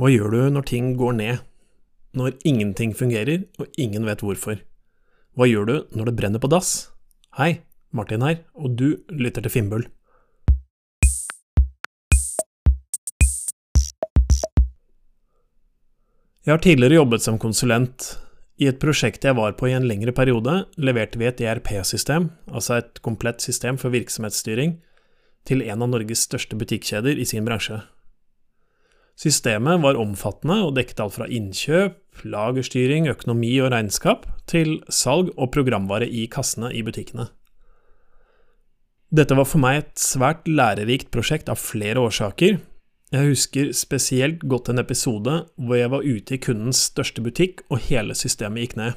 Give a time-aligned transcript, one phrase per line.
[0.00, 1.40] Hva gjør du når ting går ned?
[2.16, 4.62] Når ingenting fungerer, og ingen vet hvorfor?
[5.36, 6.88] Hva gjør du når det brenner på dass?
[7.36, 7.60] Hei,
[7.92, 9.84] Martin her, og du lytter til Finnbull.
[16.42, 18.14] Jeg har tidligere jobbet som konsulent.
[18.56, 22.80] I et prosjekt jeg var på i en lengre periode, leverte vi et ERP-system, altså
[22.80, 24.78] et komplett system for virksomhetsstyring,
[25.44, 27.82] til en av Norges største butikkjeder i sin bransje.
[29.18, 35.52] Systemet var omfattende og dekket alt fra innkjøp, lagerstyring, økonomi og regnskap, til salg og
[35.54, 37.28] programvare i kassene i butikkene.
[39.12, 42.56] Dette var for meg et svært lærerikt prosjekt av flere årsaker.
[43.12, 47.82] Jeg husker spesielt godt en episode hvor jeg var ute i kundens største butikk og
[47.90, 48.94] hele systemet gikk ned.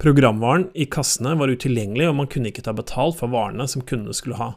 [0.00, 4.16] Programvaren i kassene var utilgjengelig, og man kunne ikke ta betalt for varene som kundene
[4.16, 4.52] skulle ha.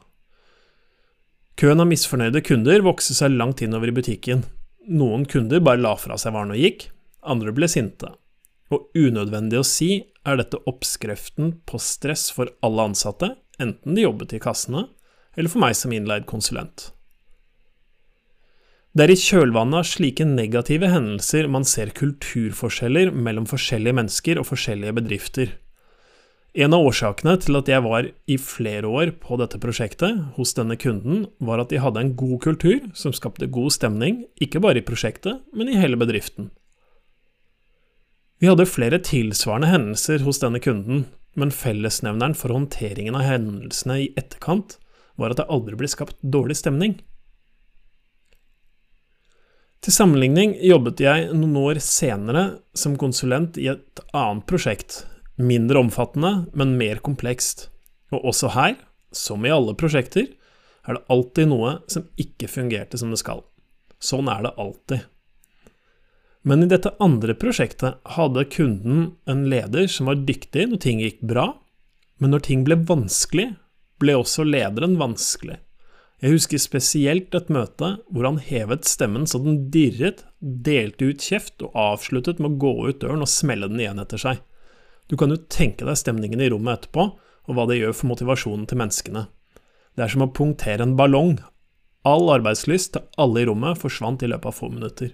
[1.60, 4.46] Køen av misfornøyde kunder vokste seg langt innover i butikken.
[4.90, 6.88] Noen kunder bare la fra seg varene og gikk,
[7.22, 8.14] andre ble sinte.
[8.72, 9.92] Og unødvendig å si
[10.26, 14.88] er dette oppskriften på stress for alle ansatte, enten de jobbet i kassene,
[15.38, 16.92] eller for meg som innleid konsulent.
[18.92, 24.50] Det er i kjølvannet av slike negative hendelser man ser kulturforskjeller mellom forskjellige mennesker og
[24.50, 25.54] forskjellige bedrifter.
[26.52, 30.76] En av årsakene til at jeg var i flere år på dette prosjektet hos denne
[30.76, 34.84] kunden, var at de hadde en god kultur som skapte god stemning, ikke bare i
[34.84, 36.50] prosjektet, men i hele bedriften.
[38.44, 41.06] Vi hadde flere tilsvarende hendelser hos denne kunden,
[41.40, 44.76] men fellesnevneren for håndteringen av hendelsene i etterkant
[45.16, 46.98] var at det aldri ble skapt dårlig stemning.
[49.82, 52.44] Til sammenligning jobbet jeg noen år senere
[52.78, 55.06] som konsulent i et annet prosjekt,
[55.42, 57.70] Mindre omfattende, men mer komplekst.
[58.14, 58.76] Og også her,
[59.16, 60.28] som i alle prosjekter,
[60.86, 63.44] er det alltid noe som ikke fungerte som det skal.
[64.02, 65.08] Sånn er det alltid.
[66.42, 71.20] Men i dette andre prosjektet hadde kunden en leder som var dyktig når ting gikk
[71.34, 71.52] bra,
[72.18, 73.52] men når ting ble vanskelig,
[74.02, 75.60] ble også lederen vanskelig.
[76.22, 81.62] Jeg husker spesielt et møte hvor han hevet stemmen så den dirret, delte ut kjeft
[81.66, 84.42] og avsluttet med å gå ut døren og smelle den igjen etter seg.
[85.12, 87.10] Du kan jo tenke deg stemningen i rommet etterpå,
[87.52, 89.26] og hva det gjør for motivasjonen til menneskene.
[90.00, 91.34] Det er som å punktere en ballong.
[92.08, 95.12] All arbeidslyst til alle i rommet forsvant i løpet av få minutter.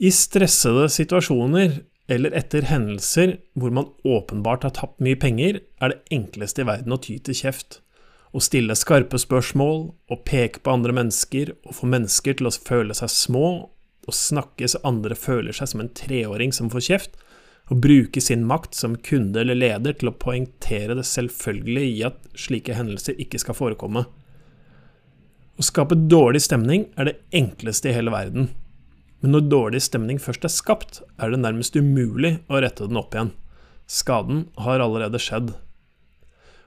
[0.00, 6.16] I stressede situasjoner eller etter hendelser hvor man åpenbart har tapt mye penger, er det
[6.16, 7.82] enkleste i verden å ty til kjeft.
[8.34, 12.96] Å stille skarpe spørsmål, å peke på andre mennesker, og få mennesker til å føle
[12.96, 13.48] seg små
[14.08, 17.16] å snakke så andre føler seg som en treåring som får kjeft,
[17.72, 22.18] og bruke sin makt som kunde eller leder til å poengtere det selvfølgelige i at
[22.36, 24.04] slike hendelser ikke skal forekomme.
[25.54, 28.50] Å skape dårlig stemning er det enkleste i hele verden,
[29.24, 33.14] men når dårlig stemning først er skapt, er det nærmest umulig å rette den opp
[33.16, 33.30] igjen.
[33.88, 35.54] Skaden har allerede skjedd.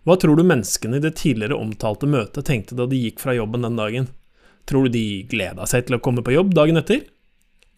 [0.08, 3.68] Hva tror du menneskene i det tidligere omtalte møtet tenkte da de gikk fra jobben
[3.68, 4.08] den dagen?
[4.66, 7.04] Tror du de gleda seg til å komme på jobb dagen etter?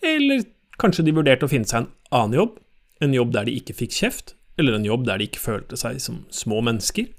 [0.06, 0.44] Eller
[0.80, 2.58] kanskje de vurderte å finne seg en annen jobb,
[3.04, 6.00] en jobb der de ikke fikk kjeft, eller en jobb der de ikke følte seg
[6.04, 7.10] som små mennesker.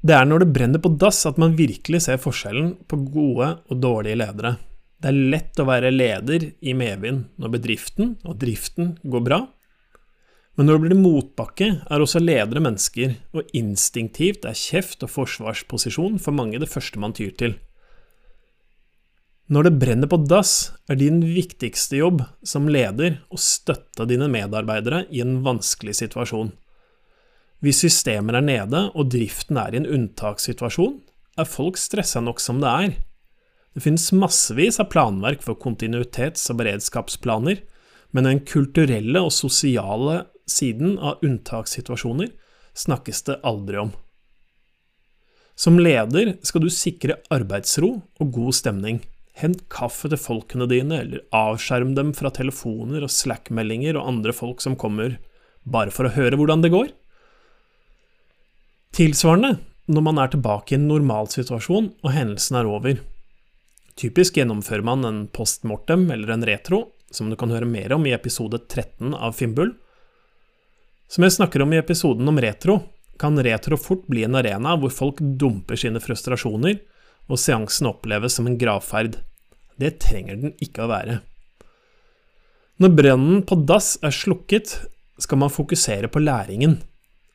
[0.00, 3.80] Det er når det brenner på dass at man virkelig ser forskjellen på gode og
[3.82, 4.54] dårlige ledere.
[5.00, 9.40] Det er lett å være leder i medvind når bedriften og driften går bra,
[10.58, 16.18] men når det blir motbakke, er også ledere mennesker, og instinktivt er kjeft og forsvarsposisjon
[16.20, 17.54] for mange det første man tyr til.
[19.50, 25.08] Når det brenner på dass, er din viktigste jobb som leder å støtte dine medarbeidere
[25.10, 26.52] i en vanskelig situasjon.
[27.58, 31.00] Hvis systemer er nede og driften er i en unntakssituasjon,
[31.34, 32.94] er folk stressa nok som det er.
[33.74, 37.60] Det finnes massevis av planverk for kontinuitets- og beredskapsplaner,
[38.14, 42.30] men den kulturelle og sosiale siden av unntakssituasjoner
[42.78, 43.94] snakkes det aldri om.
[45.58, 49.02] Som leder skal du sikre arbeidsro og god stemning.
[49.40, 54.60] Hent kaffe til folkene dine, eller avskjerm dem fra telefoner og Slack-meldinger og andre folk
[54.60, 55.16] som kommer,
[55.64, 56.90] bare for å høre hvordan det går.
[58.96, 59.56] Tilsvarende
[59.90, 63.00] når man er tilbake i en normalsituasjon og hendelsen er over.
[63.98, 68.14] Typisk gjennomfører man en postmortem eller en retro, som du kan høre mer om i
[68.14, 69.72] episode 13 av Finnbull.
[71.10, 72.78] Som jeg snakker om i episoden om retro,
[73.20, 76.78] kan retro fort bli en arena hvor folk dumper sine frustrasjoner,
[77.30, 79.18] og seansen oppleves som en gravferd.
[79.80, 81.20] Det trenger den ikke å være.
[82.80, 84.76] Når brønnen på dass er slukket,
[85.20, 86.78] skal man fokusere på læringen.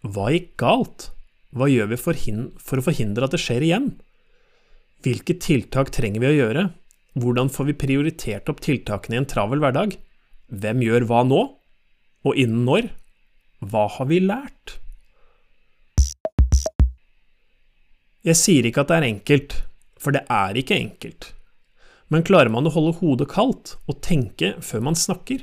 [0.05, 1.09] Hva gikk galt?
[1.55, 3.91] Hva gjør vi for, å forhindre at det skjer igjen?
[5.05, 6.65] Hvilke tiltak trenger vi å gjøre?
[7.21, 9.93] Hvordan får vi prioritert opp tiltakene i en travel hverdag?
[10.49, 11.43] Hvem gjør hva nå?
[12.25, 12.89] Og innen når?
[13.61, 14.79] Hva har vi lært?
[18.25, 19.55] Jeg sier ikke at det er enkelt,
[20.01, 21.34] for det er ikke enkelt.
[22.13, 25.41] Men klarer man å holde hodet kaldt og tenke før man snakker,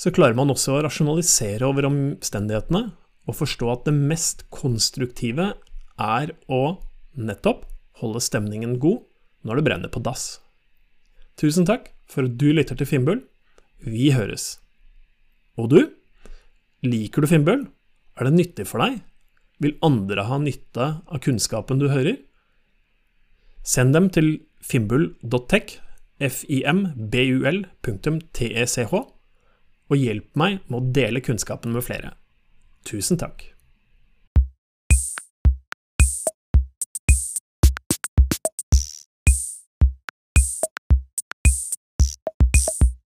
[0.00, 2.86] så klarer man også å rasjonalisere over omstendighetene
[3.28, 5.52] og forstå at det mest konstruktive
[6.00, 6.62] er å
[7.14, 7.68] nettopp
[8.00, 9.04] holde stemningen god
[9.46, 10.40] når det brenner på dass.
[11.38, 13.22] Tusen takk for at du lytter til Finnbull.
[13.84, 14.58] Vi høres.
[15.60, 15.80] Og du?
[16.84, 17.66] Liker du Finnbull?
[18.18, 19.00] Er det nyttig for deg?
[19.62, 22.18] Vil andre ha nytte av kunnskapen du hører?
[23.64, 25.78] Send dem til fimbul.tech,
[26.20, 29.00] fimbul.tech,
[29.88, 32.12] og hjelp meg med å dele kunnskapen med flere.
[32.84, 33.53] Tusen takk.